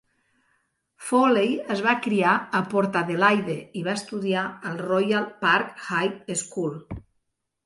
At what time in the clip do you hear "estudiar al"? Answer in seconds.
4.01-4.81